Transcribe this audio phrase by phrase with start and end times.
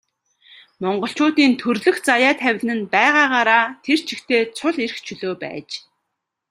[0.81, 5.69] Монголчуудын төрөлх заяа тавилан нь байгаагаараа тэр чигтээ цул эрх чөлөө байж.